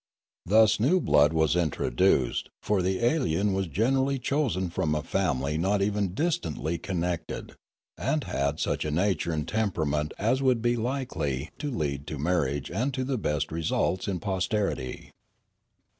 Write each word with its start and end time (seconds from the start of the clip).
Thus 0.47 0.79
new 0.79 0.99
blood 0.99 1.31
was 1.31 1.55
introduced, 1.55 2.49
for 2.59 2.81
the 2.81 3.05
alien 3.05 3.53
was 3.53 3.67
gen 3.67 3.93
erally 3.93 4.19
chosen 4.19 4.71
from 4.71 4.95
a 4.95 5.03
family 5.03 5.59
not 5.59 5.83
even 5.83 6.15
distantly 6.15 6.79
con 6.79 7.01
nected, 7.01 7.51
and 7.99 8.23
had 8.23 8.59
such 8.59 8.83
a 8.83 8.89
nature 8.89 9.31
and 9.31 9.47
temperament 9.47 10.15
as 10.17 10.41
would 10.41 10.59
be 10.59 10.75
likely 10.75 11.51
to 11.59 11.69
lead 11.69 12.07
to 12.07 12.17
marriage 12.17 12.71
and 12.71 12.95
to 12.95 13.03
the 13.03 13.19
best 13.19 13.51
re 13.51 13.61
sults 13.61 14.07
in 14.07 14.19
posterity. 14.19 15.11